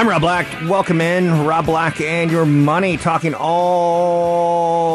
[0.00, 0.46] I'm Rob Black.
[0.62, 4.86] Welcome in, Rob Black and your money, talking all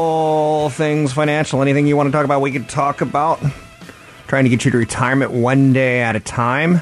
[0.72, 1.61] things financial.
[1.61, 3.39] Anything you want to talk about, we could talk about.
[4.28, 6.81] Trying to get you to retirement one day at a time.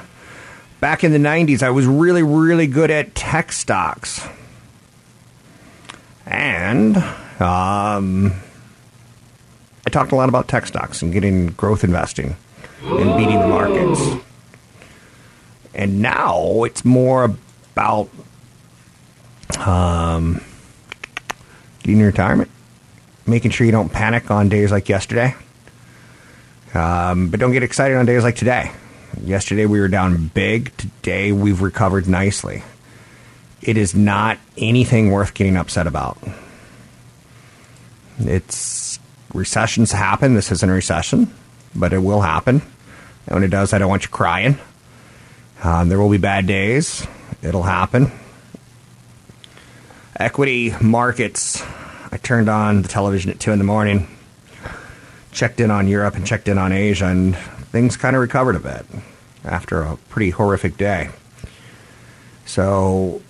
[0.79, 4.25] Back in the 90s, I was really, really good at tech stocks.
[6.25, 6.95] And
[7.41, 8.31] um,
[9.85, 12.37] I talked a lot about tech stocks and getting growth investing
[12.83, 14.01] and beating the markets.
[15.73, 17.35] And now it's more
[17.73, 18.09] about
[19.59, 20.41] um,
[21.83, 22.49] getting retirement,
[23.25, 25.35] making sure you don't panic on days like yesterday.
[26.73, 28.71] Um, but don't get excited on days like today.
[29.23, 30.75] Yesterday we were down big.
[30.77, 32.63] Today we've recovered nicely.
[33.61, 36.17] It is not anything worth getting upset about.
[38.19, 38.99] It's
[39.33, 40.33] recessions happen.
[40.33, 41.33] This isn't a recession,
[41.75, 42.61] but it will happen.
[43.25, 44.57] And when it does, I don't want you crying.
[45.63, 47.07] Um, there will be bad days.
[47.41, 48.11] It'll happen.
[50.17, 51.63] Equity markets.
[52.11, 54.07] I turned on the television at 2 in the morning,
[55.31, 58.59] checked in on Europe and checked in on Asia, and things kind of recovered a
[58.59, 58.85] bit
[59.43, 61.09] after a pretty horrific day.
[62.45, 63.21] So,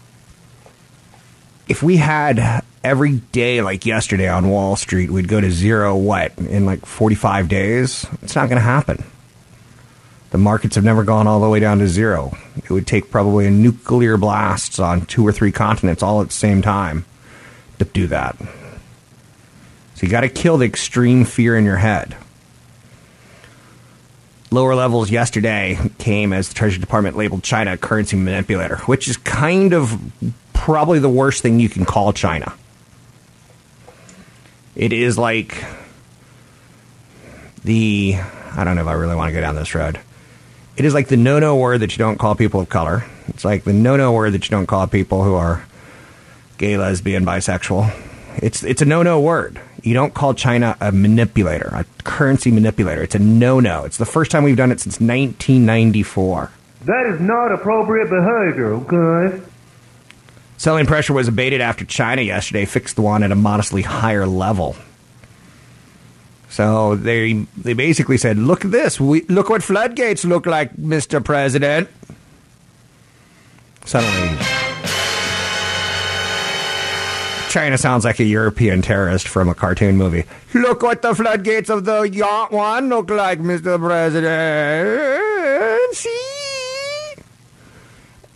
[1.69, 6.37] if we had every day like yesterday on Wall Street, we'd go to zero, what,
[6.37, 8.05] in like 45 days?
[8.21, 9.03] It's not going to happen.
[10.33, 12.35] The markets have never gone all the way down to zero.
[12.57, 16.33] It would take probably a nuclear blasts on two or three continents all at the
[16.33, 17.05] same time
[17.77, 18.35] to do that.
[18.39, 22.17] So you got to kill the extreme fear in your head.
[24.49, 29.17] Lower levels yesterday came as the Treasury Department labeled China a currency manipulator, which is
[29.17, 30.01] kind of
[30.53, 32.51] probably the worst thing you can call China.
[34.75, 35.63] It is like
[37.63, 38.15] the
[38.55, 39.99] I don't know if I really want to go down this road.
[40.75, 43.05] It is like the no no word that you don't call people of color.
[43.27, 45.65] It's like the no no word that you don't call people who are
[46.57, 47.93] gay, lesbian, bisexual.
[48.37, 49.59] It's it's a no no word.
[49.83, 53.03] You don't call China a manipulator, a currency manipulator.
[53.03, 53.83] It's a no no.
[53.83, 56.49] It's the first time we've done it since 1994.
[56.85, 59.41] That is not appropriate behavior, okay?
[60.57, 64.75] Selling pressure was abated after China yesterday fixed the yuan at a modestly higher level.
[66.53, 68.99] So they they basically said, "Look at this.
[68.99, 71.25] We, look what floodgates look like, Mr.
[71.25, 71.89] President."
[73.85, 74.37] Suddenly,
[77.49, 80.25] China sounds like a European terrorist from a cartoon movie.
[80.53, 83.79] Look what the floodgates of the yuan look like, Mr.
[83.79, 85.01] President.
[85.95, 87.15] See?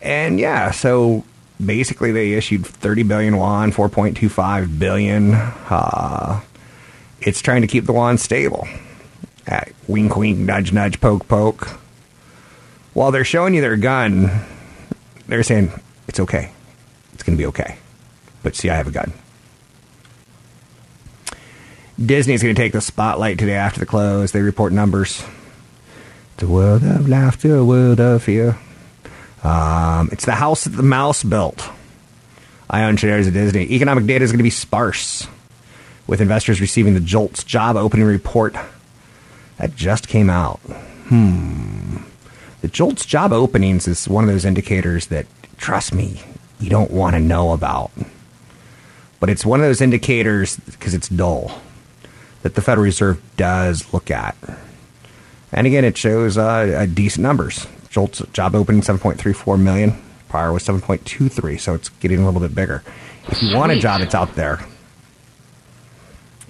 [0.02, 1.24] And yeah, so
[1.64, 5.36] basically they issued 30 billion yuan, 4.25 billion.
[5.36, 6.42] Uh,
[7.28, 8.66] it's trying to keep the yuan stable.
[9.86, 11.68] Wink, wink, nudge, nudge, poke, poke.
[12.94, 14.46] While they're showing you their gun,
[15.28, 15.74] they're saying,
[16.08, 16.52] it's okay.
[17.14, 17.78] It's going to be okay.
[18.44, 19.12] But see, I have a gun.
[22.04, 24.32] Disney's going to take the spotlight today after the close.
[24.32, 25.22] They report numbers.
[26.36, 28.58] It's a world of laughter, a world of fear.
[29.44, 31.70] Um, it's the house that the mouse built.
[32.70, 33.74] I own shares of Disney.
[33.74, 35.28] Economic data is going to be sparse
[36.08, 38.56] with investors receiving the JOLTS job opening report
[39.58, 40.60] That just came out.
[41.10, 41.98] Hmm.
[42.62, 45.26] The JOLTS job openings is one of those indicators that,
[45.58, 46.22] trust me,
[46.60, 47.92] you don't want to know about.
[49.20, 51.60] But it's one of those indicators, because it's dull,
[52.44, 54.36] that the Federal Reserve does look at.
[55.52, 57.66] And again, it shows uh, decent numbers.
[57.90, 59.94] JOLTS job opening 7.34 million.
[60.30, 62.84] Prior was 7.23, so it's getting a little bit bigger.
[63.30, 64.60] If you want a job, it's out there.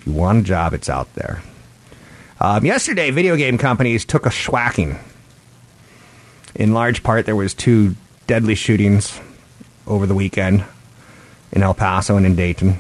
[0.08, 1.44] You want a job, it's out there.
[2.40, 5.02] Um, yesterday, video game companies took a schwacking.
[6.56, 9.20] In large part, there was two deadly shootings
[9.86, 10.64] over the weekend
[11.52, 12.78] in El Paso and in Dayton.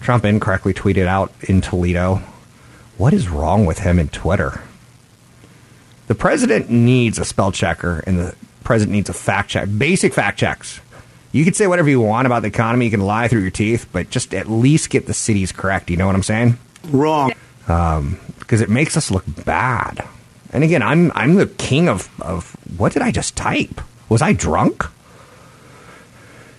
[0.00, 2.16] Trump incorrectly tweeted out in Toledo.
[2.96, 4.60] What is wrong with him in Twitter?
[6.08, 8.34] The president needs a spell checker, and the
[8.64, 9.68] president needs a fact check.
[9.78, 10.80] Basic fact checks.
[11.32, 12.86] You can say whatever you want about the economy.
[12.86, 15.90] You can lie through your teeth, but just at least get the cities correct.
[15.90, 16.58] You know what I'm saying?
[16.90, 17.32] Wrong.
[17.66, 20.06] Um, because it makes us look bad.
[20.52, 23.80] And again, I'm I'm the king of of what did I just type?
[24.08, 24.86] Was I drunk?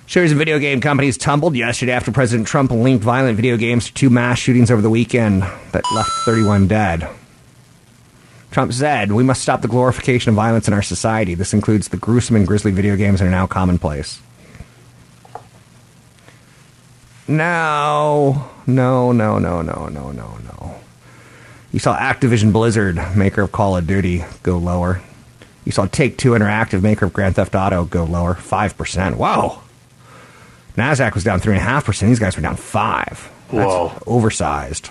[0.06, 3.94] Shares of video game companies tumbled yesterday after President Trump linked violent video games to
[3.94, 7.08] two mass shootings over the weekend that left 31 dead.
[8.52, 11.36] Trump said, We must stop the glorification of violence in our society.
[11.36, 14.20] This includes the gruesome and grisly video games that are now commonplace.
[17.30, 20.76] No, no, no, no, no, no, no, no.
[21.72, 25.04] You saw Activision Blizzard, maker of Call of Duty, go lower.
[25.64, 29.18] You saw Take Two Interactive, maker of Grand Theft Auto, go lower, 5%.
[29.18, 29.60] Whoa.
[30.76, 32.08] NASDAQ was down 3.5%.
[32.08, 33.92] These guys were down 5 That's Whoa.
[34.08, 34.90] oversized.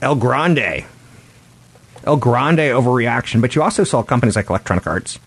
[0.00, 0.84] El Grande.
[2.02, 5.20] El Grande overreaction, but you also saw companies like Electronic Arts,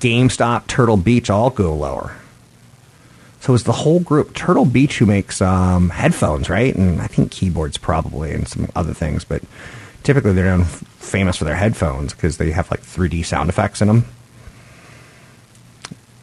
[0.00, 2.16] GameStop, Turtle Beach all go lower.
[3.42, 6.72] So is the whole group Turtle Beach who makes um, headphones, right?
[6.76, 9.42] And I think keyboards probably and some other things, but
[10.04, 13.88] typically they're known famous for their headphones because they have like 3D sound effects in
[13.88, 14.04] them.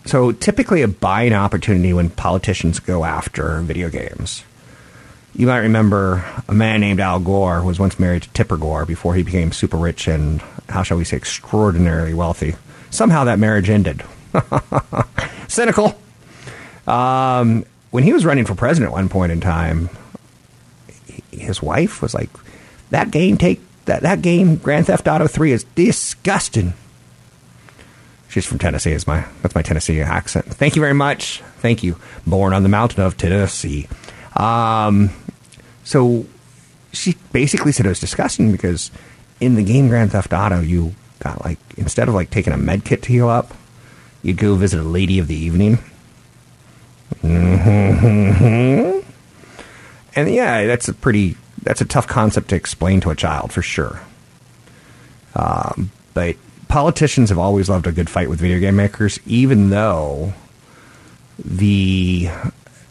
[0.06, 4.46] So typically a buying opportunity when politicians go after video games.
[5.36, 9.16] You might remember a man named Al Gore was once married to Tipper Gore before
[9.16, 12.56] he became super rich and, how shall we say, extraordinarily wealthy.
[12.90, 14.06] Somehow that marriage ended.
[15.50, 16.00] Cynical.
[16.90, 19.90] Um, when he was running for president at one point in time,
[21.32, 22.30] his wife was like,
[22.90, 26.74] "That game take that that game Grand Theft Auto Three is disgusting."
[28.28, 28.92] She's from Tennessee.
[28.92, 30.46] Is my that's my Tennessee accent.
[30.46, 31.42] Thank you very much.
[31.60, 31.98] Thank you.
[32.26, 33.88] Born on the mountain of Tennessee.
[34.36, 35.10] Um,
[35.84, 36.26] so
[36.92, 38.92] she basically said it was disgusting because
[39.40, 42.86] in the game Grand Theft Auto, you got like instead of like taking a med
[42.86, 43.54] kit to heal up,
[44.24, 45.80] you'd go visit a lady of the evening.
[47.16, 49.00] Mm-hmm.
[50.16, 53.62] And yeah, that's a pretty that's a tough concept to explain to a child for
[53.62, 54.02] sure.
[55.36, 56.36] Um, but
[56.68, 60.34] politicians have always loved a good fight with video game makers, even though
[61.38, 62.30] the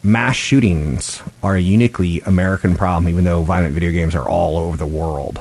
[0.03, 4.77] mass shootings are a uniquely American problem, even though violent video games are all over
[4.77, 5.41] the world.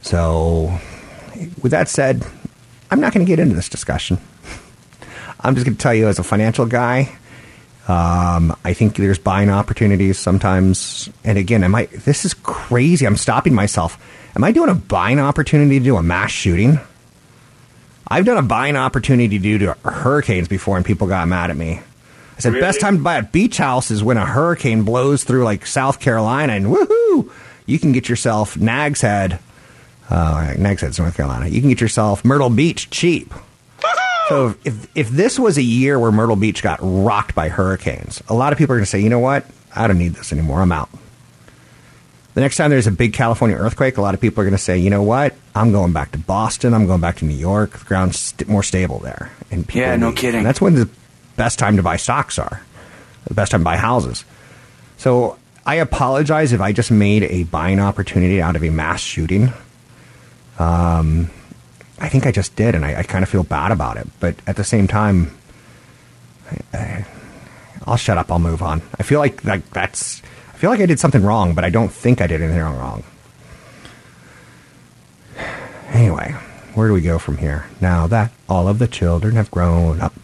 [0.00, 0.78] So,
[1.60, 2.24] with that said,
[2.90, 4.18] I'm not going to get into this discussion.
[5.40, 7.16] I'm just going to tell you, as a financial guy,
[7.86, 11.08] um, I think there's buying opportunities sometimes.
[11.24, 11.86] And again, am I?
[11.86, 13.06] This is crazy.
[13.06, 13.98] I'm stopping myself.
[14.36, 16.78] Am I doing a buying opportunity to do a mass shooting?
[18.06, 21.80] I've done a buying opportunity due to hurricanes before, and people got mad at me.
[22.36, 22.62] I said, Really?
[22.62, 26.00] best time to buy a beach house is when a hurricane blows through like South
[26.00, 27.30] Carolina, and woohoo,
[27.66, 29.40] you can get yourself Nag's Head.
[30.08, 31.48] Uh, Nag's Head's North Carolina.
[31.48, 33.32] You can get yourself Myrtle Beach cheap.
[34.28, 38.34] So if if this was a year where Myrtle Beach got rocked by hurricanes, a
[38.34, 40.60] lot of people are going to say, you know what, I don't need this anymore.
[40.60, 40.90] I'm out.
[42.34, 44.62] The next time there's a big California earthquake, a lot of people are going to
[44.62, 46.72] say, you know what, I'm going back to Boston.
[46.74, 47.78] I'm going back to New York.
[47.78, 49.32] The ground's st- more stable there.
[49.50, 50.16] And Yeah, no leave.
[50.18, 50.38] kidding.
[50.38, 50.88] And that's when the
[51.36, 52.62] best time to buy stocks are.
[53.26, 54.24] The best time to buy houses.
[54.98, 59.52] So I apologize if I just made a buying opportunity out of a mass shooting.
[60.58, 61.30] Um,
[62.00, 64.06] I think I just did, and I, I kind of feel bad about it.
[64.20, 65.36] But at the same time,
[66.50, 67.06] I, I,
[67.86, 68.30] I'll shut up.
[68.30, 68.82] I'll move on.
[68.98, 70.22] I feel like like that's.
[70.52, 73.04] I feel like I did something wrong, but I don't think I did anything wrong.
[75.90, 76.32] Anyway,
[76.74, 77.66] where do we go from here?
[77.80, 80.14] Now that all of the children have grown up.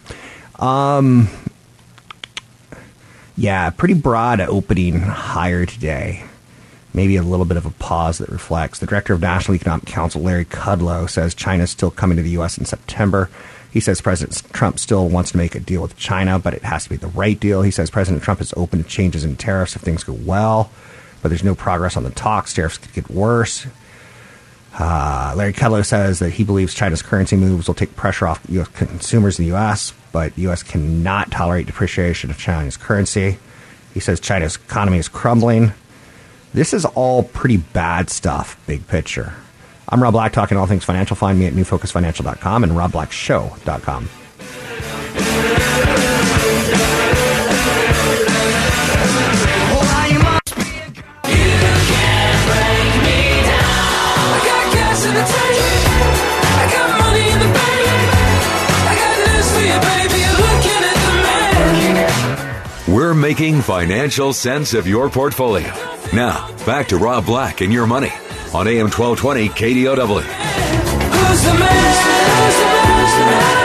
[0.61, 1.29] Um,
[3.35, 6.23] yeah, pretty broad opening higher today.
[6.95, 8.79] Maybe a little bit of a pause that reflects.
[8.79, 12.57] The director of National Economic Council, Larry Kudlow, says China's still coming to the U.S.
[12.57, 13.29] in September.
[13.69, 16.85] He says President Trump still wants to make a deal with China, but it has
[16.85, 17.61] to be the right deal.
[17.61, 20.71] He says President Trump is open to changes in tariffs if things go well.
[21.21, 22.53] but there's no progress on the talks.
[22.53, 23.65] Tariffs could get worse.
[24.77, 28.67] Uh, Larry Kudlow says that he believes China's currency moves will take pressure off U.S.
[28.69, 30.63] consumers in the U.S., but U.S.
[30.63, 33.39] cannot tolerate depreciation of China's currency.
[33.93, 35.73] He says China's economy is crumbling.
[36.55, 39.33] This is all pretty bad stuff, big picture.
[39.89, 41.17] I'm Rob Black, talking all things financial.
[41.17, 44.09] Find me at newfocusfinancial.com and robblackshow.com.
[63.25, 65.73] making financial sense of your portfolio.
[66.13, 68.11] Now, back to Rob Black and your money
[68.53, 70.21] on AM 1220 KDOW.
[73.57, 73.64] I'm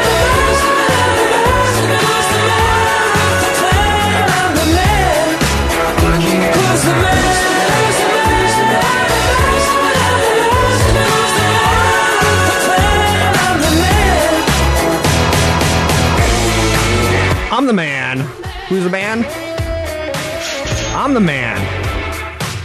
[21.11, 21.57] I'm the man.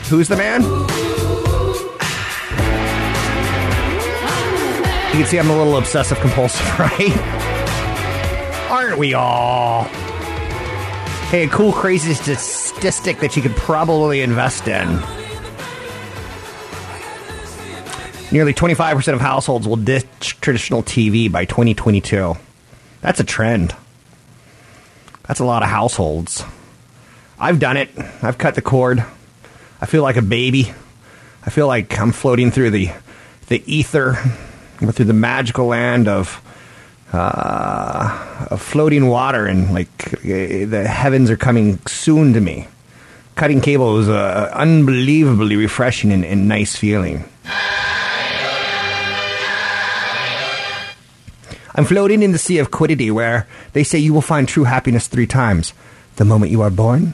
[0.08, 0.62] Who's the man?
[0.62, 0.68] You
[5.20, 7.18] can see I'm a little obsessive compulsive, right?
[8.70, 9.86] Aren't we all?
[11.32, 15.02] Hey, a cool, crazy statistic that you could probably invest in.
[18.32, 22.36] Nearly 25% of households will ditch traditional TV by 2022.
[23.02, 23.76] That's a trend.
[25.24, 26.46] That's a lot of households.
[27.38, 27.90] I've done it.
[28.22, 29.04] I've cut the cord.
[29.82, 30.72] I feel like a baby.
[31.46, 32.92] I feel like I'm floating through the
[33.48, 34.14] the ether,
[34.80, 36.42] through the magical land of
[37.12, 42.68] uh, of floating water, and like the heavens are coming soon to me.
[43.36, 47.26] Cutting cable is uh, unbelievably refreshing and, and nice feeling.
[51.78, 55.08] I'm floating in the sea of quiddity where they say you will find true happiness
[55.08, 55.74] three times
[56.16, 57.14] the moment you are born,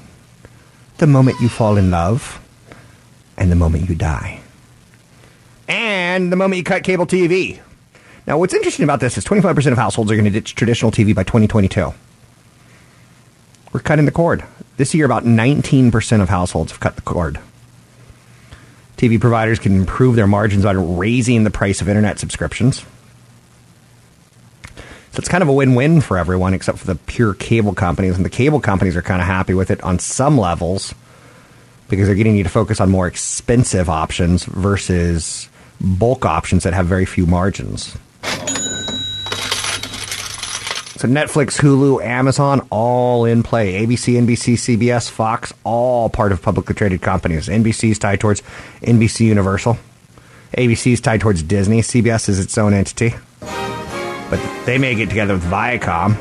[1.02, 2.40] the moment you fall in love,
[3.36, 4.40] and the moment you die.
[5.68, 7.60] And the moment you cut cable TV.
[8.28, 11.16] Now, what's interesting about this is 25% of households are going to ditch traditional TV
[11.16, 11.92] by 2022.
[13.74, 14.44] We're cutting the cord.
[14.78, 17.40] This year, about 19% of households have cut the cord.
[18.98, 22.86] TV providers can improve their margins by raising the price of internet subscriptions.
[25.32, 28.18] Kind of a win-win for everyone except for the pure cable companies.
[28.18, 30.94] And the cable companies are kind of happy with it on some levels
[31.88, 35.48] because they're getting you to focus on more expensive options versus
[35.80, 37.94] bulk options that have very few margins.
[40.98, 43.86] So Netflix, Hulu, Amazon, all in play.
[43.86, 47.48] ABC, NBC, CBS, Fox, all part of publicly traded companies.
[47.48, 48.42] NBC is tied towards
[48.82, 49.78] NBC Universal.
[50.58, 51.80] ABC is tied towards Disney.
[51.80, 53.14] CBS is its own entity.
[54.32, 56.18] But they may get together with Viacom.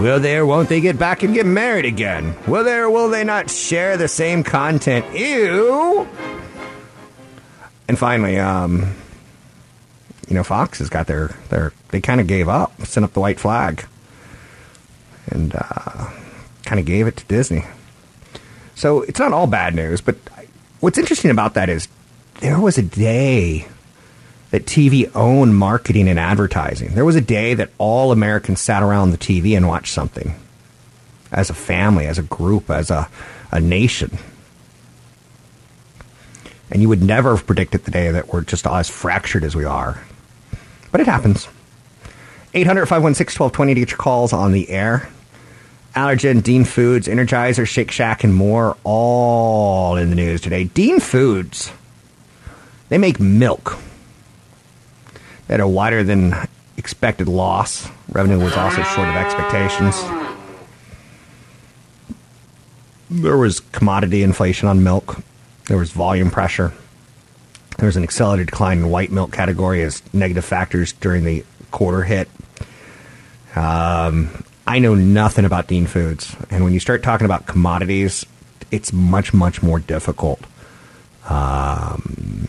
[0.00, 2.36] Will they or won't they get back and get married again?
[2.46, 5.04] Will they or will they not share the same content?
[5.12, 6.08] Ew!
[7.88, 8.94] And finally, um,
[10.28, 13.20] you know, Fox has got their, their they kind of gave up, sent up the
[13.20, 13.84] white flag,
[15.32, 16.10] and uh,
[16.64, 17.64] kind of gave it to Disney.
[18.76, 20.16] So it's not all bad news, but
[20.78, 21.88] what's interesting about that is
[22.40, 23.66] there was a day
[24.50, 26.94] that TV owned marketing and advertising.
[26.94, 30.34] There was a day that all Americans sat around the TV and watched something
[31.30, 33.08] as a family, as a group, as a,
[33.52, 34.18] a nation.
[36.70, 39.64] And you would never have predicted the day that we're just as fractured as we
[39.64, 40.02] are.
[40.90, 41.48] But it happens.
[42.54, 45.08] 800 516 1220 to get your calls on the air.
[45.94, 50.64] Allergan, Dean Foods, Energizer, Shake Shack, and more all in the news today.
[50.64, 51.72] Dean Foods,
[52.88, 53.78] they make milk.
[55.48, 56.34] Had a wider than
[56.76, 57.88] expected loss.
[58.10, 59.96] Revenue was also short of expectations.
[63.10, 65.18] There was commodity inflation on milk.
[65.66, 66.72] There was volume pressure.
[67.78, 72.02] There was an accelerated decline in white milk category as negative factors during the quarter
[72.02, 72.28] hit.
[73.56, 78.26] Um, I know nothing about Dean Foods, and when you start talking about commodities,
[78.70, 80.40] it's much much more difficult
[81.28, 82.48] um,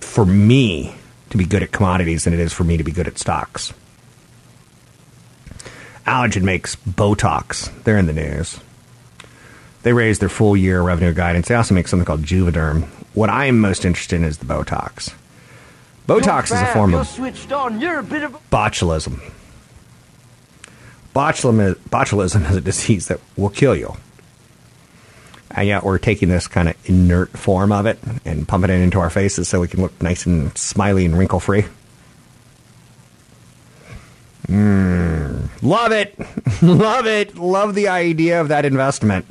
[0.00, 0.94] for me
[1.30, 3.72] to be good at commodities than it is for me to be good at stocks.
[6.06, 7.70] Allergan makes Botox.
[7.84, 8.58] They're in the news.
[9.82, 11.48] They raised their full year revenue guidance.
[11.48, 12.84] They also make something called Juvederm.
[13.14, 15.14] What I'm most interested in is the Botox.
[16.06, 17.80] Botox is a form of switched on.
[17.80, 19.20] You're a bit of botulism.
[21.14, 23.96] Botulism is, botulism is a disease that will kill you.
[25.52, 29.00] And yet we're taking this kind of inert form of it and pumping it into
[29.00, 31.64] our faces so we can look nice and smiley and wrinkle free.
[34.46, 36.18] Mm, love it.
[36.62, 37.36] love it.
[37.36, 39.26] Love the idea of that investment.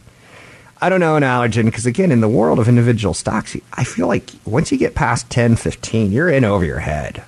[0.82, 4.08] I don't know an Allergan because, again, in the world of individual stocks, I feel
[4.08, 7.24] like once you get past 10, 15, you're in over your head.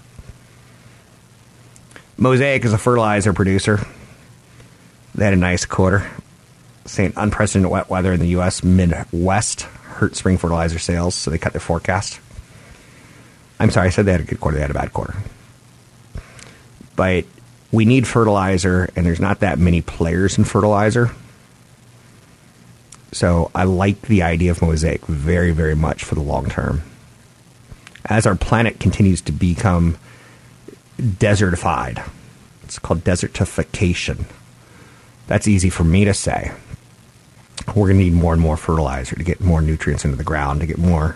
[2.18, 3.86] Mosaic is a fertilizer producer.
[5.16, 6.10] They had a nice quarter.
[6.86, 8.64] Saying unprecedented wet weather in the U.S.
[8.64, 12.20] Midwest hurt spring fertilizer sales, so they cut their forecast.
[13.60, 14.56] I'm sorry, I said they had a good quarter.
[14.56, 15.16] They had a bad quarter.
[16.96, 17.26] But
[17.72, 21.12] we need fertilizer, and there's not that many players in fertilizer.
[23.12, 26.82] So I like the idea of Mosaic very, very much for the long term.
[28.06, 29.98] As our planet continues to become
[31.00, 32.08] desertified,
[32.64, 34.26] it's called desertification.
[35.28, 36.52] That's easy for me to say.
[37.68, 40.62] We're going to need more and more fertilizer to get more nutrients into the ground,
[40.62, 41.16] to get more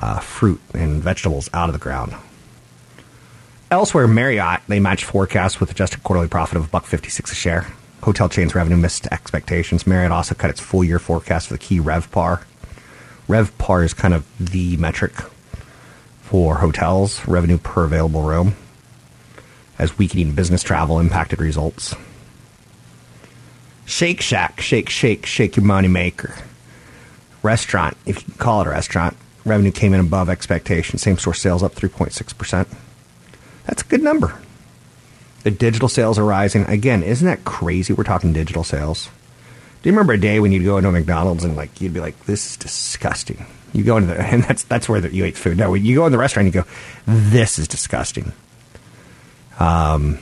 [0.00, 2.14] uh, fruit and vegetables out of the ground.
[3.70, 7.66] Elsewhere, Marriott, they matched forecasts with adjusted quarterly profit of buck 56 a share.
[8.02, 9.86] Hotel chains revenue missed expectations.
[9.86, 12.44] Marriott also cut its full year forecast for the key RevPAR.
[13.28, 15.12] RevPAR is kind of the metric
[16.22, 18.54] for hotels, revenue per available room,
[19.78, 21.94] as weakening business travel impacted results.
[23.86, 26.34] Shake Shack, shake, shake, shake your money maker.
[27.42, 31.02] Restaurant, if you can call it a restaurant, revenue came in above expectations.
[31.02, 32.66] Same store sales up 3.6%.
[33.66, 34.40] That's a good number.
[35.42, 36.64] The digital sales are rising.
[36.64, 37.92] Again, isn't that crazy?
[37.92, 39.10] We're talking digital sales.
[39.82, 42.18] Do you remember a day when you'd go into McDonald's and like you'd be like,
[42.24, 45.58] "This is disgusting." You go into the and that's that's where the, you ate food.
[45.58, 46.68] No, you go in the restaurant, and you go,
[47.06, 48.32] "This is disgusting."
[49.60, 50.18] Um,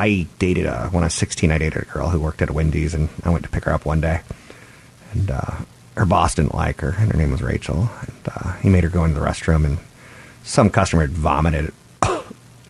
[0.00, 1.52] I dated a when I was 16.
[1.52, 3.72] I dated a girl who worked at a Wendy's, and I went to pick her
[3.72, 4.22] up one day,
[5.12, 5.56] and uh,
[5.96, 8.90] her boss didn't like her, and her name was Rachel, and uh, he made her
[8.90, 9.78] go into the restroom, and
[10.42, 11.72] some customer had vomited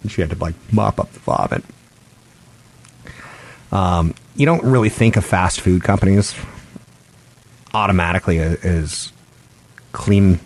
[0.02, 1.64] and she had to like mop up the vomit.
[3.72, 6.34] Um, you don't really think of fast food companies
[7.72, 9.12] automatically as
[9.92, 10.40] clean,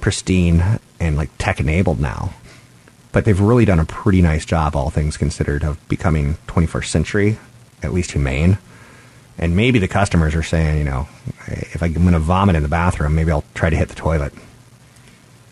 [0.00, 2.32] pristine, and like tech enabled now.
[3.12, 7.38] But they've really done a pretty nice job, all things considered, of becoming 21st century,
[7.82, 8.58] at least humane.
[9.38, 11.08] And maybe the customers are saying, you know,
[11.46, 14.32] if I'm going to vomit in the bathroom, maybe I'll try to hit the toilet.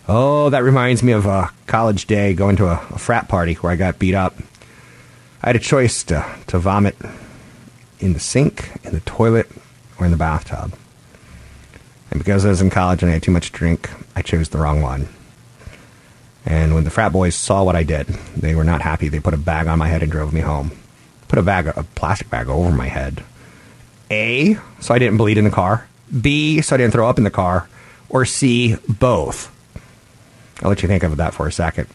[0.06, 3.72] Oh, that reminds me of a college day going to a, a frat party where
[3.72, 4.36] I got beat up.
[5.42, 6.96] I had a choice to, to vomit
[8.00, 9.48] in the sink, in the toilet,
[9.98, 10.74] or in the bathtub.
[12.10, 14.58] And because I was in college and I had too much drink, I chose the
[14.58, 15.08] wrong one.
[16.48, 19.10] And when the frat boys saw what I did, they were not happy.
[19.10, 20.72] They put a bag on my head and drove me home.
[21.28, 23.22] Put a bag, a plastic bag over my head.
[24.10, 25.86] A, so I didn't bleed in the car.
[26.22, 27.68] B, so I didn't throw up in the car.
[28.08, 29.54] Or C, both.
[30.62, 31.86] I'll let you think of that for a second.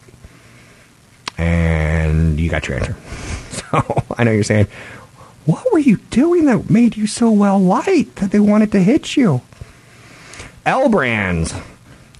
[1.39, 2.95] And you got your answer.
[3.53, 4.65] So I know you're saying,
[5.45, 9.15] what were you doing that made you so well liked that they wanted to hit
[9.15, 9.41] you?
[10.65, 11.53] L Brands.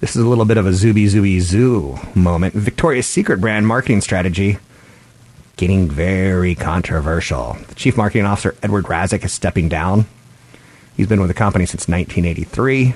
[0.04, 2.52] This is a little bit of a zooby zooby zoo moment.
[2.52, 4.58] Victoria's Secret brand marketing strategy
[5.56, 7.56] getting very controversial.
[7.68, 10.04] The chief marketing officer, Edward Razek, is stepping down.
[10.94, 12.92] He's been with the company since 1983.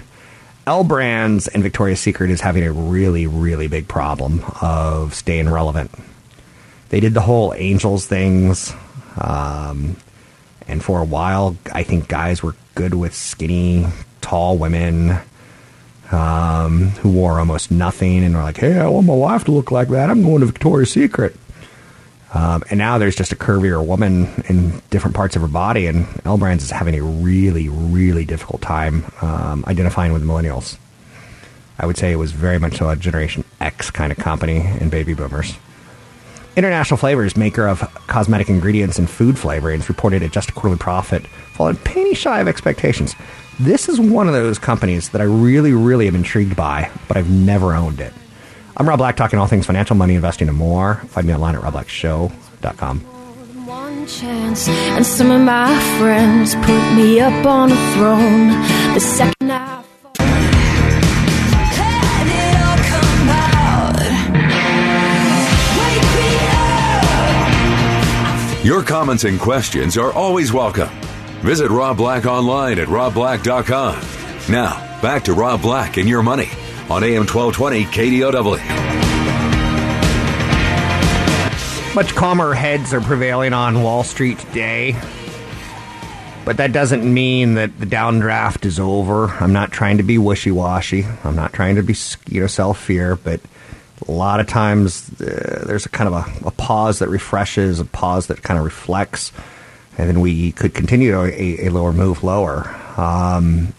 [0.67, 5.91] L Brands and Victoria's Secret is having a really, really big problem of staying relevant.
[6.91, 8.75] They did the whole angels things,
[9.17, 9.97] um,
[10.67, 13.87] and for a while, I think guys were good with skinny,
[14.21, 15.21] tall women
[16.13, 19.71] um, who wore almost nothing and were like, "Hey, I want my wife to look
[19.71, 20.11] like that.
[20.11, 21.37] I'm going to Victoria's Secret."
[22.35, 26.07] Um, and now there's just a curvier woman in different parts of her body, and
[26.25, 30.77] L Brands is having a really, really difficult time um, identifying with millennials.
[31.79, 35.15] I would say it was very much a Generation X kind of company and baby
[35.15, 35.57] boomers.
[36.57, 41.77] International Flavors, maker of cosmetic ingredients and food flavorings, reported a just quarterly profit, falling
[41.77, 43.15] penny shy of expectations.
[43.61, 47.29] This is one of those companies that I really, really am intrigued by, but I've
[47.29, 48.13] never owned it.
[48.77, 50.95] I'm Rob Black, talking all things financial, money, investing, and more.
[51.09, 53.01] Find me online at robblackshow.com.
[53.67, 58.51] One chance, and some of my friends put me up on a throne.
[58.95, 60.13] The second I fall,
[61.75, 63.99] let it all come out.
[65.81, 66.31] Wake me
[68.61, 68.65] up.
[68.65, 70.91] Your comments and questions are always welcome.
[71.41, 74.53] Visit Rob Black online at robblack.com.
[74.53, 76.49] Now, back to Rob Black and your money
[76.91, 78.99] on AM 1220 KDOW.
[81.95, 84.97] Much calmer heads are prevailing on Wall Street today.
[86.45, 89.27] But that doesn't mean that the downdraft is over.
[89.29, 91.05] I'm not trying to be wishy-washy.
[91.25, 91.95] I'm not trying to be,
[92.29, 93.41] you know, sell fear, but
[94.07, 97.85] a lot of times uh, there's a kind of a, a, pause that refreshes, a
[97.85, 99.33] pause that kind of reflects,
[99.99, 102.75] and then we could continue a, a lower move lower.
[102.97, 103.75] Um,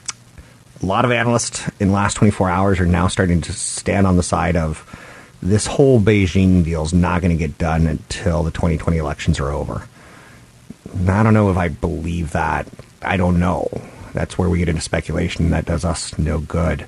[0.81, 4.17] a lot of analysts in the last 24 hours are now starting to stand on
[4.17, 4.85] the side of
[5.41, 9.49] this whole Beijing deal is not going to get done until the 2020 elections are
[9.49, 9.87] over.
[11.07, 12.67] I don't know if I believe that.
[13.01, 13.69] I don't know.
[14.13, 15.51] That's where we get into speculation.
[15.51, 16.85] That does us no good.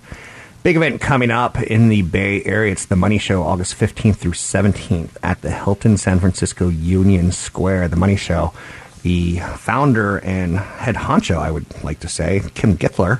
[0.63, 2.71] Big event coming up in the Bay Area.
[2.71, 7.87] It's the Money Show, August 15th through 17th at the Hilton San Francisco Union Square.
[7.87, 8.53] The Money Show,
[9.03, 13.19] the founder and head honcho, I would like to say, Kim Githler,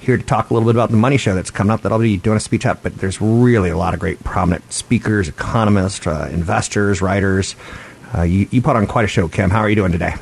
[0.00, 1.98] here to talk a little bit about the Money Show that's coming up that I'll
[1.98, 2.82] be doing a speech at.
[2.82, 7.54] But there's really a lot of great prominent speakers, economists, uh, investors, writers.
[8.16, 9.50] Uh, you, you put on quite a show, Kim.
[9.50, 10.14] How are you doing today?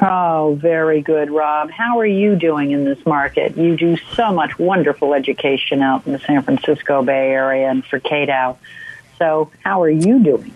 [0.00, 1.70] Oh, very good, Rob.
[1.70, 3.56] How are you doing in this market?
[3.56, 8.00] You do so much wonderful education out in the San Francisco Bay Area and for
[8.00, 8.56] KDOW.
[9.18, 10.52] So, how are you doing?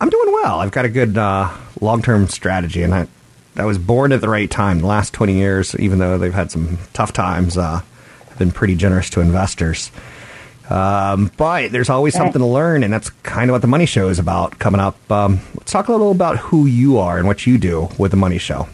[0.00, 0.60] I'm doing well.
[0.60, 1.50] I've got a good uh,
[1.82, 3.06] long term strategy, and I,
[3.56, 4.80] I was born at the right time.
[4.80, 7.82] The last 20 years, even though they've had some tough times, uh,
[8.28, 9.90] have been pretty generous to investors.
[10.70, 14.08] Um, but there's always something to learn, and that's kind of what the Money Show
[14.08, 14.96] is about coming up.
[15.10, 18.16] Um, let's talk a little about who you are and what you do with the
[18.16, 18.68] Money Show.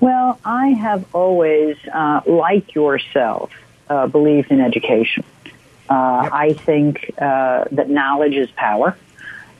[0.00, 3.50] Well, I have always, uh, like yourself,
[3.88, 5.24] uh, believed in education.
[5.88, 6.32] Uh, yep.
[6.32, 8.96] I think uh, that knowledge is power,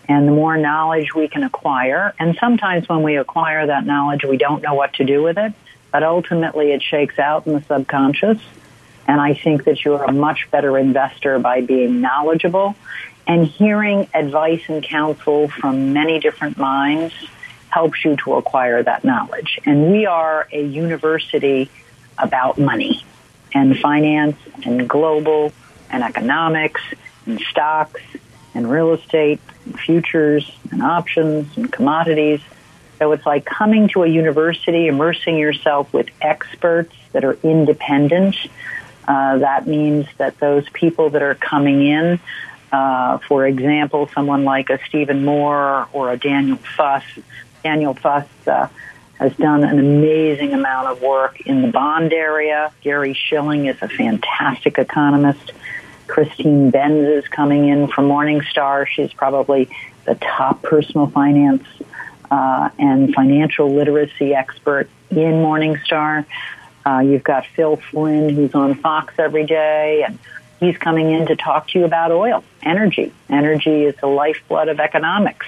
[0.08, 4.36] and the more knowledge we can acquire, and sometimes when we acquire that knowledge, we
[4.36, 5.52] don't know what to do with it,
[5.90, 8.38] but ultimately it shakes out in the subconscious
[9.08, 12.74] and I think that you're a much better investor by being knowledgeable
[13.26, 17.14] and hearing advice and counsel from many different minds
[17.68, 19.60] helps you to acquire that knowledge.
[19.64, 21.70] And we are a university
[22.18, 23.04] about money
[23.52, 25.52] and finance and global
[25.90, 26.80] and economics
[27.26, 28.00] and stocks
[28.54, 29.40] and real estate
[29.74, 32.40] futures and options and commodities.
[32.98, 38.36] So it's like coming to a university, immersing yourself with experts that are independent
[39.06, 42.18] uh, that means that those people that are coming in,
[42.72, 47.04] uh, for example, someone like a Stephen Moore or a Daniel Fuss,
[47.62, 48.68] Daniel Fuss uh,
[49.18, 52.72] has done an amazing amount of work in the bond area.
[52.82, 55.52] Gary Shilling is a fantastic economist.
[56.06, 58.86] Christine Benz is coming in from Morningstar.
[58.86, 59.68] She's probably
[60.04, 61.64] the top personal finance
[62.30, 66.24] uh, and financial literacy expert in Morningstar.
[66.84, 70.18] Uh, you've got Phil Flynn, who's on Fox every day, and
[70.60, 73.12] he's coming in to talk to you about oil, energy.
[73.28, 75.46] Energy is the lifeblood of economics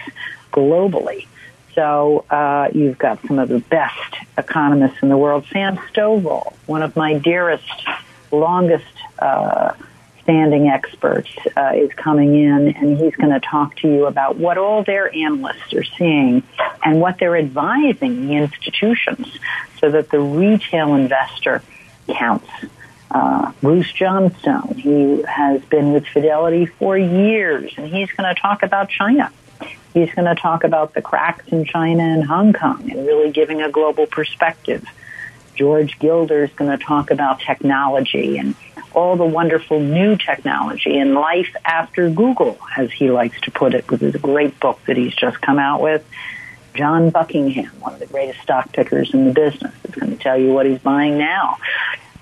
[0.52, 1.26] globally.
[1.74, 5.46] So uh, you've got some of the best economists in the world.
[5.52, 7.70] Sam Stovall, one of my dearest,
[8.32, 8.84] longest
[9.20, 9.74] uh,
[10.28, 14.58] standing experts, uh, is coming in, and he's going to talk to you about what
[14.58, 16.42] all their analysts are seeing
[16.84, 19.26] and what they're advising the institutions
[19.80, 21.62] so that the retail investor
[22.08, 22.50] counts.
[23.10, 28.62] Uh, Bruce Johnstone, he has been with Fidelity for years, and he's going to talk
[28.62, 29.32] about China.
[29.94, 33.62] He's going to talk about the cracks in China and Hong Kong and really giving
[33.62, 34.84] a global perspective.
[35.54, 38.54] George Gilder is going to talk about technology and
[38.98, 43.88] all the wonderful new technology and life after Google, as he likes to put it,
[43.88, 46.04] with his great book that he's just come out with.
[46.74, 50.36] John Buckingham, one of the greatest stock pickers in the business, is going to tell
[50.36, 51.58] you what he's buying now.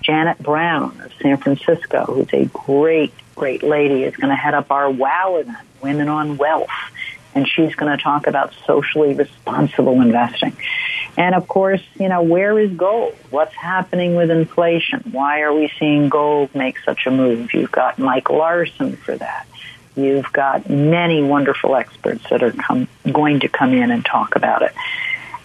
[0.03, 4.71] Janet Brown of San Francisco, who's a great, great lady, is going to head up
[4.71, 6.69] our WOW event, Women on Wealth.
[7.37, 10.57] And she's going to talk about socially responsible investing.
[11.17, 13.13] And of course, you know, where is gold?
[13.29, 15.03] What's happening with inflation?
[15.11, 17.53] Why are we seeing gold make such a move?
[17.53, 19.45] You've got Mike Larson for that.
[19.95, 24.63] You've got many wonderful experts that are come, going to come in and talk about
[24.63, 24.73] it.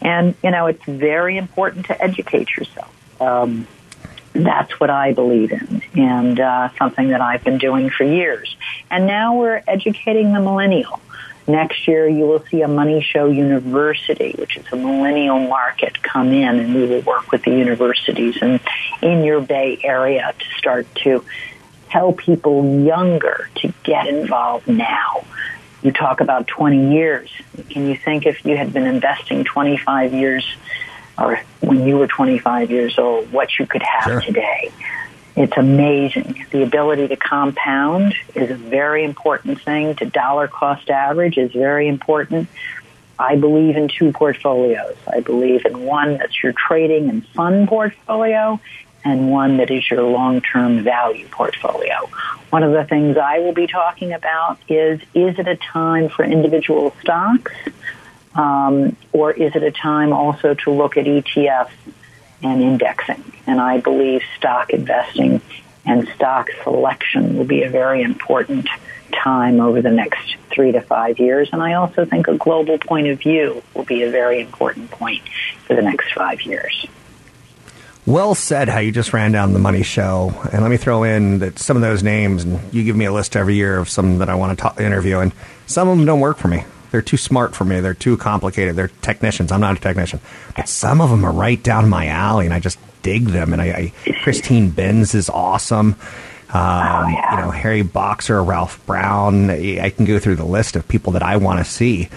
[0.00, 2.90] And, you know, it's very important to educate yourself.
[3.20, 3.68] Um,
[4.32, 8.56] that's what I believe in and uh, something that I've been doing for years.
[8.90, 11.00] And now we're educating the millennial.
[11.46, 16.32] Next year, you will see a Money Show University, which is a millennial market, come
[16.32, 18.60] in, and we will work with the universities and
[19.02, 21.24] in your Bay Area to start to
[21.90, 25.24] tell people younger to get involved now.
[25.82, 27.30] You talk about 20 years.
[27.70, 30.46] Can you think if you had been investing 25 years
[31.18, 34.20] or when you were 25 years old, what you could have sure.
[34.20, 34.72] today?
[35.34, 36.46] It's amazing.
[36.50, 39.94] The ability to compound is a very important thing.
[39.96, 42.48] To dollar cost average is very important.
[43.18, 44.96] I believe in two portfolios.
[45.06, 48.60] I believe in one that's your trading and fund portfolio
[49.04, 52.08] and one that is your long-term value portfolio.
[52.50, 56.24] One of the things I will be talking about is, is it a time for
[56.24, 57.52] individual stocks?
[58.34, 61.70] Um, or is it a time also to look at ETFs
[62.42, 63.22] and indexing?
[63.46, 65.40] And I believe stock investing
[65.84, 68.68] and stock selection will be a very important
[69.12, 71.48] time over the next three to five years.
[71.52, 75.22] And I also think a global point of view will be a very important point
[75.66, 76.86] for the next five years.
[78.04, 80.34] Well said how you just ran down the money show.
[80.52, 83.12] And let me throw in that some of those names, and you give me a
[83.12, 85.32] list every year of some that I want to talk, interview, and
[85.66, 86.64] some of them don't work for me.
[86.92, 87.80] They're too smart for me.
[87.80, 88.76] They're too complicated.
[88.76, 89.50] They're technicians.
[89.50, 90.20] I'm not a technician.
[90.54, 93.54] But some of them are right down my alley, and I just dig them.
[93.54, 95.96] And I, I Christine Benz is awesome.
[96.50, 97.34] Um, oh, yeah.
[97.36, 99.48] You know, Harry Boxer, Ralph Brown.
[99.50, 102.08] I can go through the list of people that I want to see.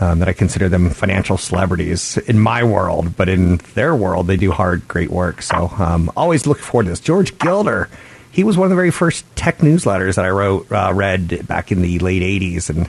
[0.00, 4.38] Um, that I consider them financial celebrities in my world, but in their world, they
[4.38, 5.42] do hard, great work.
[5.42, 6.98] So um, always look forward to this.
[6.98, 7.88] George Gilder,
[8.32, 11.70] he was one of the very first tech newsletters that I wrote, uh, read back
[11.70, 12.88] in the late '80s, and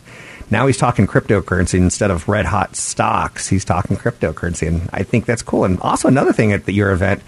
[0.52, 3.48] now he's talking cryptocurrency instead of red hot stocks.
[3.48, 5.66] He's talking cryptocurrency, and I think that's cool.
[5.66, 7.22] And also another thing at the, your event,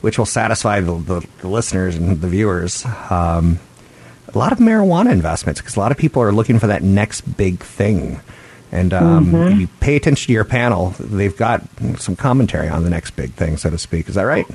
[0.00, 2.84] which will satisfy the, the, the listeners and the viewers.
[3.10, 3.60] Um,
[4.34, 7.22] a lot of marijuana investments because a lot of people are looking for that next
[7.36, 8.20] big thing.
[8.70, 9.52] And um, mm-hmm.
[9.52, 11.62] if you pay attention to your panel, they've got
[11.98, 14.08] some commentary on the next big thing, so to speak.
[14.08, 14.46] Is that right?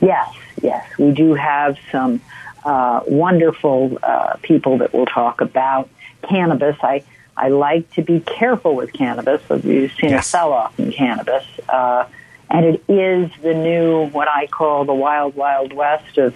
[0.00, 0.84] Yes, yes.
[0.98, 2.20] We do have some
[2.64, 5.88] uh, wonderful uh, people that will talk about
[6.28, 6.76] cannabis.
[6.82, 7.04] I
[7.40, 9.40] I like to be careful with cannabis.
[9.48, 10.26] We've seen yes.
[10.26, 12.04] a sell-off in cannabis, uh,
[12.50, 16.34] and it is the new what I call the wild, wild west of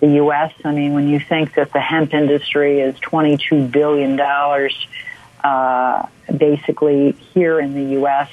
[0.00, 0.52] the U.S.
[0.64, 4.74] I mean, when you think that the hemp industry is twenty-two billion dollars,
[5.44, 8.28] uh, basically here in the U.S.,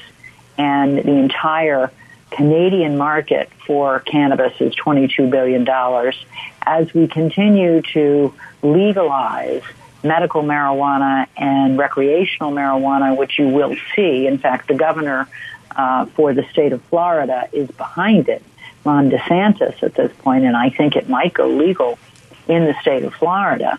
[0.57, 1.91] and the entire
[2.31, 6.17] Canadian market for cannabis is twenty-two billion dollars.
[6.63, 9.61] As we continue to legalize
[10.03, 14.27] medical marijuana and recreational marijuana, which you will see.
[14.27, 15.27] In fact, the governor
[15.75, 18.43] uh, for the state of Florida is behind it,
[18.83, 21.99] Ron DeSantis, at this point, and I think it might go legal
[22.47, 23.77] in the state of Florida.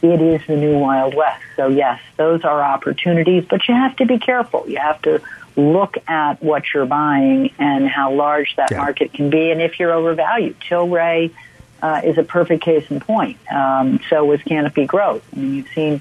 [0.00, 1.42] It is the new Wild West.
[1.56, 4.64] So, yes, those are opportunities, but you have to be careful.
[4.68, 5.20] You have to
[5.56, 8.78] look at what you're buying and how large that yeah.
[8.78, 10.58] market can be, and if you're overvalued.
[10.60, 11.32] Tilray
[11.82, 13.38] uh, is a perfect case in point.
[13.52, 15.24] Um, so was Canopy Growth.
[15.34, 16.00] I mean, you've seen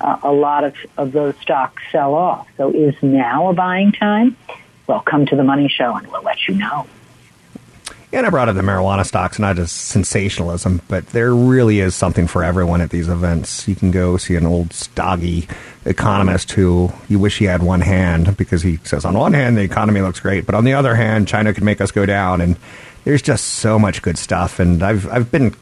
[0.00, 2.48] uh, a lot of, of those stocks sell off.
[2.56, 4.36] So is now a buying time?
[4.86, 6.86] Well, come to the Money Show and we'll let you know.
[8.10, 12.26] And I brought up the marijuana stocks, not as sensationalism, but there really is something
[12.26, 13.68] for everyone at these events.
[13.68, 15.46] You can go see an old stoggy
[15.84, 19.62] economist who you wish he had one hand because he says, on one hand, the
[19.62, 22.40] economy looks great, but on the other hand, China could make us go down.
[22.40, 22.56] And
[23.08, 25.54] there's just so much good stuff, and I've I've been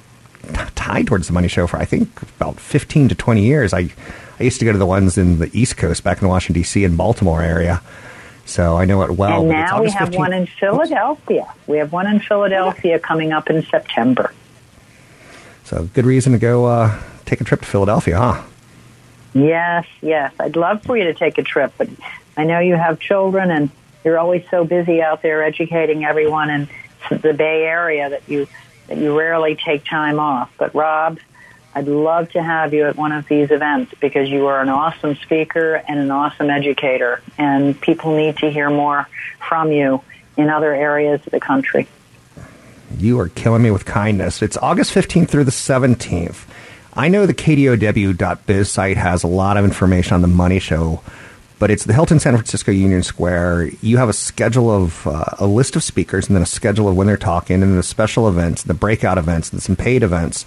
[0.74, 3.72] tied towards the Money Show for I think about 15 to 20 years.
[3.72, 3.88] I
[4.40, 6.60] I used to go to the ones in the East Coast, back in the Washington
[6.60, 6.82] D.C.
[6.82, 7.82] and Baltimore area.
[8.46, 9.42] So I know it well.
[9.42, 10.18] And now we have 15th.
[10.18, 11.46] one in Philadelphia.
[11.48, 11.68] Oops.
[11.68, 14.32] We have one in Philadelphia coming up in September.
[15.62, 18.42] So good reason to go uh, take a trip to Philadelphia, huh?
[19.34, 20.32] Yes, yes.
[20.40, 21.88] I'd love for you to take a trip, but
[22.36, 23.70] I know you have children and
[24.04, 26.68] you're always so busy out there educating everyone and
[27.10, 28.46] the Bay Area that you
[28.88, 30.52] that you rarely take time off.
[30.58, 31.18] But Rob,
[31.74, 35.16] I'd love to have you at one of these events because you are an awesome
[35.16, 39.08] speaker and an awesome educator, and people need to hear more
[39.46, 40.02] from you
[40.36, 41.88] in other areas of the country.
[42.98, 44.42] You are killing me with kindness.
[44.42, 46.44] It's August 15th through the 17th.
[46.94, 51.02] I know the KDOW.biz site has a lot of information on the Money Show
[51.58, 53.70] but it's the Hilton San Francisco Union Square.
[53.80, 56.96] You have a schedule of uh, a list of speakers, and then a schedule of
[56.96, 60.44] when they're talking, and then the special events, the breakout events, and some paid events.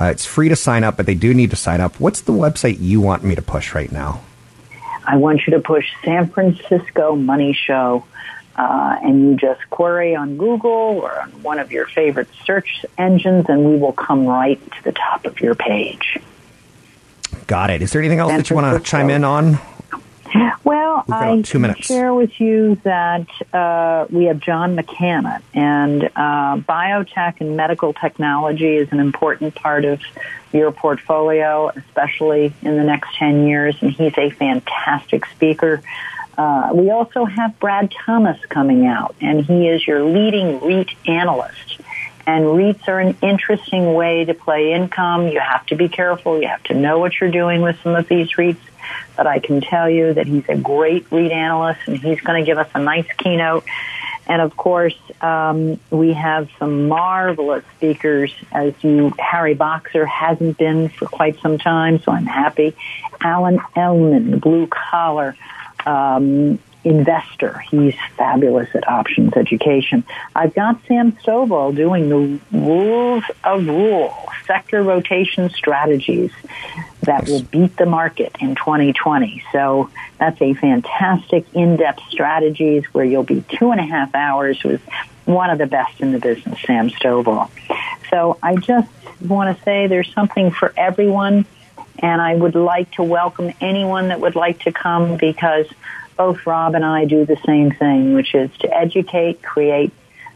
[0.00, 1.98] Uh, it's free to sign up, but they do need to sign up.
[2.00, 4.20] What's the website you want me to push right now?
[5.04, 8.04] I want you to push San Francisco Money Show,
[8.56, 13.46] uh, and you just query on Google or on one of your favorite search engines,
[13.48, 16.18] and we will come right to the top of your page.
[17.46, 17.82] Got it.
[17.82, 19.58] Is there anything else San that you want to chime in on?
[20.64, 21.86] Well, I two minutes.
[21.86, 28.76] share with you that uh, we have John McCann, and uh, biotech and medical technology
[28.76, 30.00] is an important part of
[30.52, 35.82] your portfolio, especially in the next 10 years, and he's a fantastic speaker.
[36.36, 41.80] Uh, we also have Brad Thomas coming out, and he is your leading REIT analyst.
[42.26, 45.28] And REITs are an interesting way to play income.
[45.28, 46.40] You have to be careful.
[46.40, 48.58] You have to know what you're doing with some of these REITs.
[49.16, 52.46] But I can tell you that he's a great REIT analyst and he's going to
[52.46, 53.64] give us a nice keynote.
[54.26, 60.88] And of course, um, we have some marvelous speakers as you, Harry Boxer hasn't been
[60.88, 62.76] for quite some time, so I'm happy.
[63.20, 65.36] Alan Ellman, blue collar,
[65.84, 67.58] um, investor.
[67.70, 70.04] He's fabulous at options education.
[70.34, 74.14] I've got Sam Stovall doing the rules of rule,
[74.46, 76.32] sector rotation strategies
[77.02, 79.42] that will beat the market in 2020.
[79.52, 84.80] So that's a fantastic in-depth strategies where you'll be two and a half hours with
[85.24, 87.48] one of the best in the business, Sam Stovall.
[88.10, 88.90] So I just
[89.20, 91.46] want to say there's something for everyone
[91.98, 95.66] and I would like to welcome anyone that would like to come because
[96.16, 99.92] both Rob and I do the same thing, which is to educate, create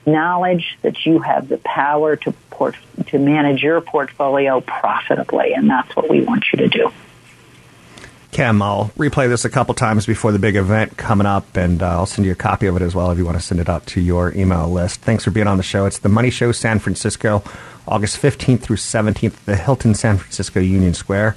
[0.07, 2.77] knowledge that you have the power to port-
[3.09, 6.93] to manage your portfolio profitably, and that's what we want you to do.
[8.37, 11.89] Kim, I'll replay this a couple times before the big event coming up, and uh,
[11.89, 13.69] I'll send you a copy of it as well if you want to send it
[13.69, 15.01] out to your email list.
[15.01, 15.87] Thanks for being on the show.
[15.87, 17.43] It's the Money Show San Francisco,
[17.89, 21.35] August 15th through 17th, at the Hilton San Francisco Union Square.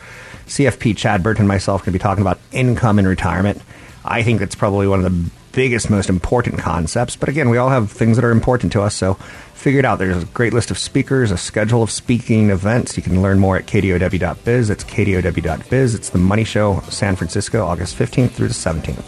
[0.48, 3.62] CFP Chad Burton and myself going to be talking about income and retirement.
[4.10, 7.16] I think that's probably one of the biggest, most important concepts.
[7.16, 9.14] But again, we all have things that are important to us, so
[9.54, 10.00] figure it out.
[10.00, 12.98] There's a great list of speakers, a schedule of speaking events.
[12.98, 14.70] You can learn more at kdow.biz.
[14.70, 15.96] It's kdow.biz.
[15.96, 19.04] It's the Money Show, San Francisco, August 15th through the 17th.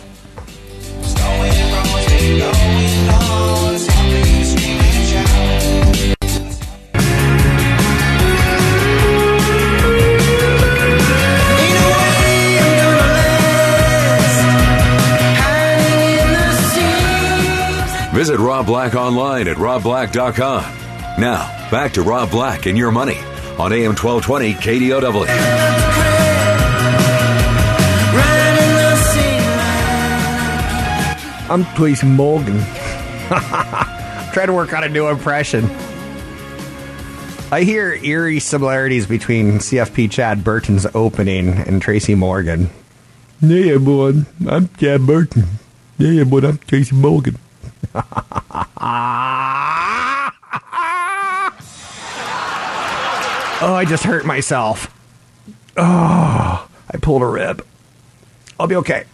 [18.22, 20.62] Visit Rob Black online at robblack.com.
[21.20, 23.18] Now, back to Rob Black and your money
[23.58, 25.26] on AM 1220 KDOW.
[31.50, 32.60] I'm Tracy Morgan.
[34.34, 35.66] Try to work on a new impression.
[37.52, 42.70] I hear eerie similarities between CFP Chad Burton's opening and Tracy Morgan.
[43.42, 45.46] Yeah, boy, I'm Chad Burton.
[45.98, 47.40] Yeah, boy, I'm Tracy Morgan.
[47.96, 48.02] oh,
[53.62, 54.94] I just hurt myself.
[55.78, 57.66] Oh, I pulled a rib.
[58.60, 59.06] I'll be okay.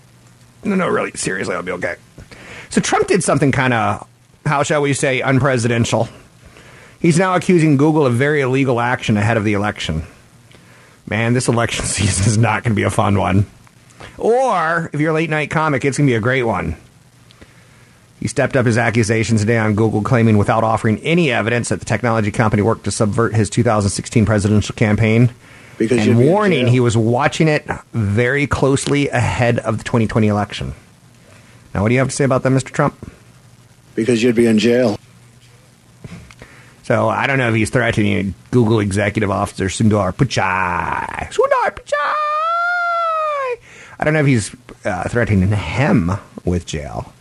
[0.64, 1.96] No, no, really, seriously, I'll be okay.
[2.70, 4.08] So Trump did something kind of,
[4.46, 6.10] how shall we say, unpresidential.
[7.00, 10.04] He's now accusing Google of very illegal action ahead of the election.
[11.08, 13.46] Man, this election season is not going to be a fun one.
[14.18, 16.76] Or, if you're a late night comic, it's going to be a great one.
[18.20, 21.86] He stepped up his accusations today on Google, claiming without offering any evidence that the
[21.86, 25.32] technology company worked to subvert his 2016 presidential campaign.
[25.78, 30.74] Because and warning he was watching it very closely ahead of the 2020 election.
[31.74, 32.72] Now, what do you have to say about that, Mr.
[32.72, 32.96] Trump?
[33.94, 34.98] Because you'd be in jail.
[36.82, 41.32] So I don't know if he's threatening Google executive officer Sundar Pichai.
[41.32, 42.14] Sundar Pichai.
[44.00, 46.12] I don't know if he's uh, threatening him
[46.46, 47.14] with jail.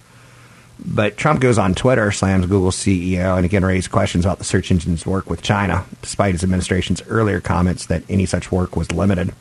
[0.79, 4.71] But Trump goes on Twitter, slams Google CEO, and again raised questions about the search
[4.71, 9.33] engine's work with China, despite his administration's earlier comments that any such work was limited.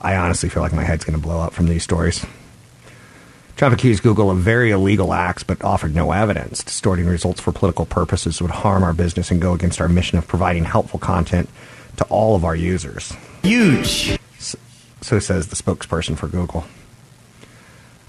[0.00, 2.24] I honestly feel like my head's going to blow up from these stories.
[3.56, 6.62] Trump accused Google of very illegal acts, but offered no evidence.
[6.62, 10.28] Distorting results for political purposes would harm our business and go against our mission of
[10.28, 11.48] providing helpful content
[11.96, 13.14] to all of our users.
[13.42, 14.18] Huge.
[15.00, 16.66] So says the spokesperson for Google.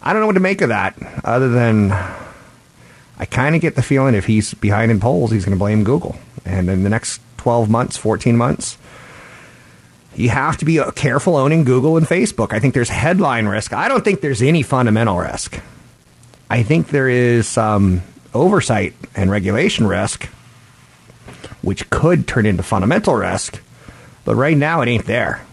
[0.08, 3.82] I don't know what to make of that, other than I kind of get the
[3.82, 6.16] feeling if he's behind in polls, he's going to blame Google.
[6.46, 8.78] And in the next 12 months, 14 months,
[10.16, 12.54] you have to be uh, careful owning Google and Facebook.
[12.54, 13.74] I think there's headline risk.
[13.74, 15.60] I don't think there's any fundamental risk.
[16.50, 18.02] I think there is some
[18.34, 20.28] oversight and regulation risk,
[21.62, 23.62] which could turn into fundamental risk.
[24.24, 25.46] But right now, it ain't there.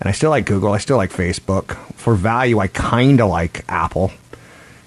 [0.00, 0.72] And I still like Google.
[0.72, 1.76] I still like Facebook.
[1.94, 4.12] For value, I kind of like Apple.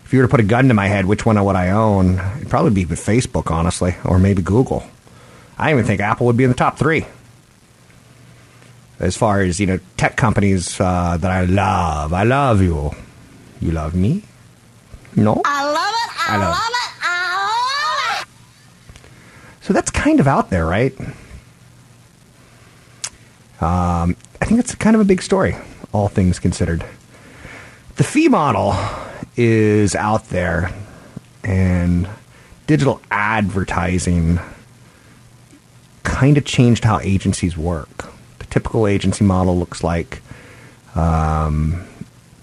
[0.06, 2.20] If you were to put a gun to my head, which one would I own?
[2.38, 4.84] It'd probably be Facebook, honestly, or maybe Google.
[5.58, 7.06] I even think Apple would be in the top three
[9.00, 12.14] as far as you know tech companies uh, that I love.
[12.14, 12.92] I love you.
[13.62, 14.24] You love me?
[15.16, 15.42] No.
[15.44, 16.30] I love it.
[16.30, 16.92] I, I love, love it.
[17.02, 19.66] I love it.
[19.66, 20.96] So that's kind of out there, right?
[23.60, 24.16] Um,
[24.50, 25.56] think it's kind of a big story,
[25.92, 26.84] all things considered.
[27.98, 28.76] The fee model
[29.38, 30.74] is out there,
[31.44, 32.10] and
[32.66, 34.40] digital advertising
[36.02, 38.12] kind of changed how agencies work.
[38.40, 40.24] The typical agency model looks like
[40.96, 41.86] um,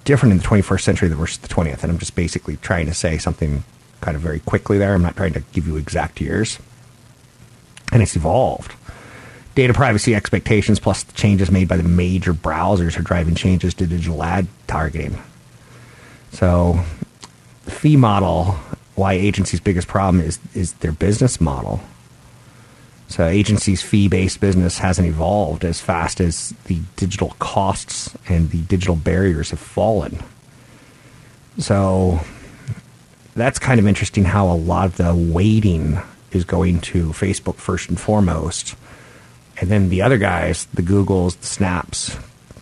[0.04, 1.82] different in the 21st century than versus the 20th.
[1.82, 3.64] And I'm just basically trying to say something
[4.00, 4.94] kind of very quickly there.
[4.94, 6.60] I'm not trying to give you exact years.
[7.90, 8.74] And it's evolved.
[9.56, 13.86] Data privacy expectations plus the changes made by the major browsers are driving changes to
[13.86, 15.18] digital ad targeting.
[16.30, 16.84] So,
[17.64, 18.58] the fee model,
[18.96, 21.80] why agencies' biggest problem is, is their business model.
[23.08, 28.60] So, agencies' fee based business hasn't evolved as fast as the digital costs and the
[28.60, 30.18] digital barriers have fallen.
[31.56, 32.20] So,
[33.34, 35.98] that's kind of interesting how a lot of the weighting
[36.30, 38.74] is going to Facebook first and foremost.
[39.58, 42.16] And then the other guys, the Googles, the Snaps,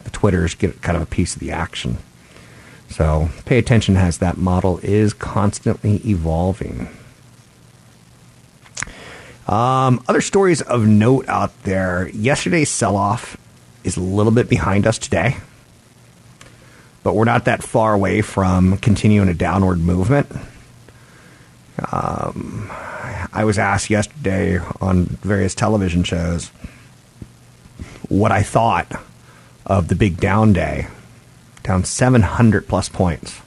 [0.05, 1.99] the Twitters, get kind of a piece of the action.
[2.89, 6.89] So pay attention as that model is constantly evolving.
[9.49, 12.09] Um, other stories of note out there.
[12.11, 13.37] Yesterday's sell off
[13.83, 15.37] is a little bit behind us today,
[17.03, 20.31] but we're not that far away from continuing a downward movement.
[21.93, 22.71] Um,
[23.33, 26.51] I was asked yesterday on various television shows
[28.19, 28.93] what I thought
[29.67, 30.87] of the big down day,
[31.63, 33.41] down 700 plus points.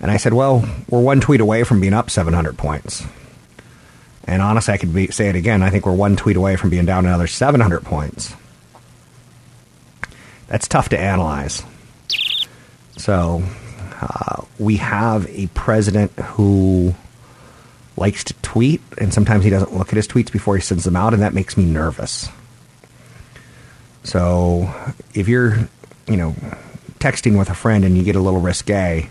[0.00, 3.04] And I said, well, we're one tweet away from being up 700 points.
[4.24, 5.62] And honestly, I could be, say it again.
[5.62, 8.34] I think we're one tweet away from being down another 700 points.
[10.48, 11.62] That's tough to analyze.
[12.96, 13.42] So,
[14.00, 16.94] uh, we have a president who
[17.96, 20.96] likes to tweet, and sometimes he doesn't look at his tweets before he sends them
[20.96, 22.28] out, and that makes me nervous.
[24.06, 24.72] So,
[25.14, 25.68] if you're,
[26.06, 26.36] you know,
[27.00, 29.08] texting with a friend and you get a little risque,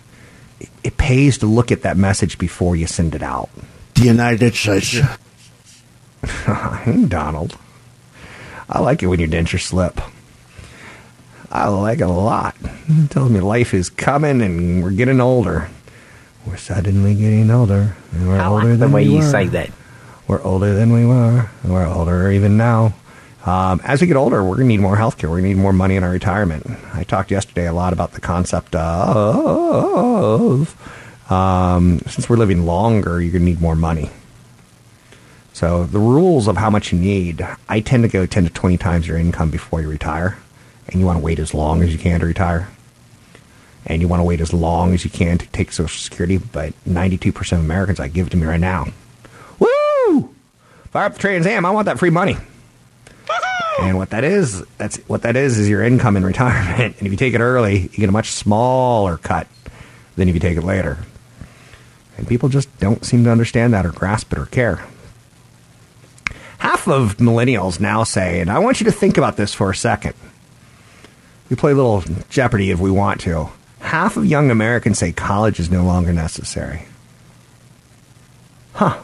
[0.61, 3.49] it, it pays to look at that message before you send it out.
[3.95, 4.91] The United States.
[6.45, 7.57] hey, Donald.
[8.69, 9.99] I like it when you dent your dentures slip.
[11.51, 12.55] I like it a lot.
[12.87, 15.69] It tells me life is coming and we're getting older.
[16.47, 17.97] We're suddenly getting older.
[18.13, 19.29] And we're I older like the than way we you were.
[19.29, 19.71] say that.
[20.27, 21.49] We're older than we were.
[21.63, 22.93] and We're older even now.
[23.45, 25.29] Um, as we get older, we're going to need more health care.
[25.29, 26.65] We're going to need more money in our retirement.
[26.93, 30.75] I talked yesterday a lot about the concept of
[31.31, 34.09] um, since we're living longer, you're going to need more money.
[35.53, 38.77] So the rules of how much you need, I tend to go 10 to 20
[38.77, 40.37] times your income before you retire.
[40.87, 42.69] And you want to wait as long as you can to retire.
[43.85, 46.37] And you want to wait as long as you can to take Social Security.
[46.37, 48.87] But 92% of Americans, I give it to me right now.
[49.57, 50.33] Woo!
[50.91, 51.65] Fire up the Trans Am.
[51.65, 52.37] I want that free money.
[53.81, 56.95] And what that is, that's what that is, is your income in retirement.
[56.99, 59.47] And if you take it early, you get a much smaller cut
[60.15, 60.99] than if you take it later.
[62.17, 64.85] And people just don't seem to understand that or grasp it or care.
[66.57, 69.75] Half of millennials now say, and I want you to think about this for a
[69.75, 70.13] second.
[71.49, 73.49] We play a little Jeopardy if we want to.
[73.79, 76.87] Half of young Americans say college is no longer necessary.
[78.73, 79.01] Huh.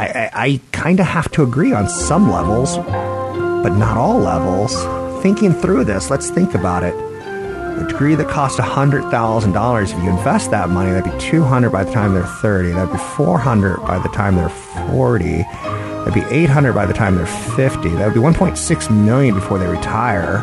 [0.00, 4.74] I, I, I kind of have to agree on some levels, but not all levels.
[5.22, 6.94] Thinking through this, let's think about it.
[6.94, 11.92] A degree that costs $100,000, if you invest that money, that'd be 200 by the
[11.92, 12.70] time they're 30.
[12.70, 15.42] That'd be 400 by the time they're 40.
[15.42, 17.90] That'd be 800 by the time they're 50.
[17.90, 20.38] That'd be 1.6 million before they retire.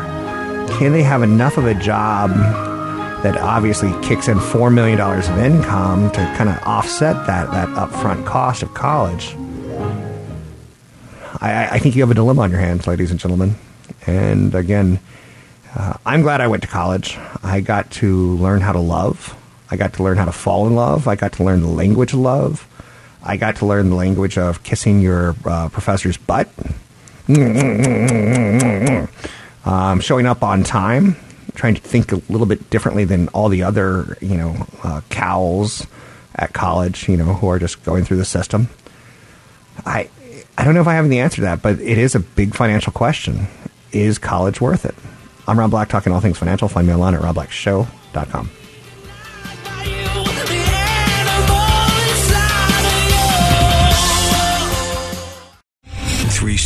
[0.78, 2.30] Can they have enough of a job
[3.24, 8.24] that obviously kicks in $4 million of income to kind of offset that, that upfront
[8.24, 9.34] cost of college?
[11.40, 13.56] I, I think you have a dilemma on your hands, ladies and gentlemen.
[14.06, 15.00] And again,
[15.74, 17.18] uh, I'm glad I went to college.
[17.42, 19.36] I got to learn how to love.
[19.70, 21.06] I got to learn how to fall in love.
[21.06, 22.66] I got to learn the language of love.
[23.22, 26.48] I got to learn the language of kissing your uh, professor's butt.
[29.64, 31.16] Um, showing up on time,
[31.54, 35.86] trying to think a little bit differently than all the other, you know, uh, cows
[36.34, 38.70] at college, you know, who are just going through the system.
[39.84, 40.08] I
[40.58, 42.52] I don't know if I have the answer to that, but it is a big
[42.52, 43.46] financial question.
[43.92, 44.94] Is college worth it?
[45.46, 46.66] I'm Rob Black, talking all things financial.
[46.66, 48.50] Find me online at robblackshow.com.